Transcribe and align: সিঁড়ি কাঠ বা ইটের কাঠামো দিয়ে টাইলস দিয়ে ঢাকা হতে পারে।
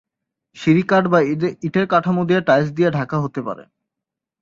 সিঁড়ি 0.57 0.83
কাঠ 0.83 1.03
বা 1.07 1.19
ইটের 1.63 1.85
কাঠামো 1.87 2.21
দিয়ে 2.25 2.41
টাইলস 2.41 2.69
দিয়ে 2.71 2.89
ঢাকা 2.91 3.17
হতে 3.19 3.41
পারে। 3.41 3.63